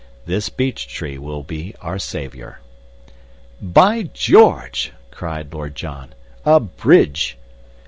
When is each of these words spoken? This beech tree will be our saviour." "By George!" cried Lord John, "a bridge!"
This 0.25 0.49
beech 0.49 0.87
tree 0.87 1.19
will 1.19 1.43
be 1.43 1.75
our 1.79 1.99
saviour." 1.99 2.59
"By 3.61 4.09
George!" 4.11 4.93
cried 5.11 5.53
Lord 5.53 5.75
John, 5.75 6.15
"a 6.43 6.59
bridge!" 6.59 7.37